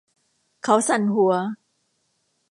[0.63, 1.33] เขาสั่นหัว